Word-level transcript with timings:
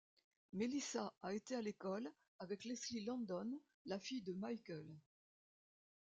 Melissa 0.53 1.13
a 1.21 1.31
été 1.31 1.53
à 1.53 1.61
l'école 1.61 2.09
avec 2.39 2.63
Leslie 2.65 3.05
Landon, 3.05 3.45
la 3.85 3.99
fille 3.99 4.23
de 4.23 4.33
Michael. 4.33 4.87